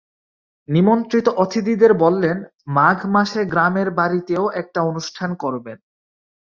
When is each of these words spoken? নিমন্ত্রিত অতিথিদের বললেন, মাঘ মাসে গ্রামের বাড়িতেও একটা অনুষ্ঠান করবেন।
নিমন্ত্রিত 0.69 1.27
অতিথিদের 1.35 1.91
বললেন, 1.93 2.37
মাঘ 2.67 2.97
মাসে 3.05 3.41
গ্রামের 3.45 3.89
বাড়িতেও 3.91 4.45
একটা 4.51 4.79
অনুষ্ঠান 4.81 5.29
করবেন। 5.35 5.77